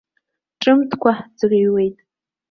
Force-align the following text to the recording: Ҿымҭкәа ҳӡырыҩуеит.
Ҿымҭкәа 0.61 1.11
ҳӡырыҩуеит. 1.17 1.97